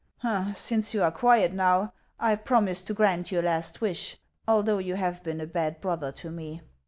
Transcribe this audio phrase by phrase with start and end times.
[0.55, 5.21] "Since you are quiet now, I promise to grant your last wish, although you have
[5.21, 6.61] been a bad brother to me.